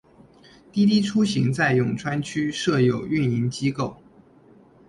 [0.71, 4.01] 滴滴出行在永川区设有运营机构。